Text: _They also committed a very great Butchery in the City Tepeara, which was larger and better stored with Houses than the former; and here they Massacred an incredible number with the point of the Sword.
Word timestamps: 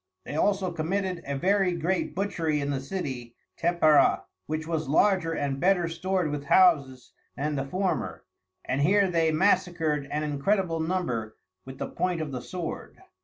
_They 0.23 0.35
also 0.35 0.71
committed 0.71 1.21
a 1.27 1.37
very 1.37 1.73
great 1.75 2.15
Butchery 2.15 2.59
in 2.59 2.71
the 2.71 2.79
City 2.81 3.35
Tepeara, 3.55 4.23
which 4.47 4.65
was 4.65 4.87
larger 4.87 5.33
and 5.33 5.59
better 5.59 5.87
stored 5.87 6.31
with 6.31 6.45
Houses 6.45 7.11
than 7.37 7.55
the 7.55 7.65
former; 7.67 8.23
and 8.65 8.81
here 8.81 9.11
they 9.11 9.31
Massacred 9.31 10.07
an 10.09 10.23
incredible 10.23 10.79
number 10.79 11.37
with 11.65 11.77
the 11.77 11.87
point 11.87 12.19
of 12.19 12.31
the 12.31 12.41
Sword. 12.41 12.97